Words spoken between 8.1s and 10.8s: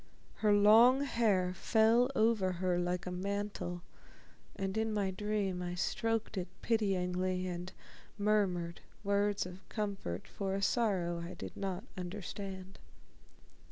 murmured words of comfort for a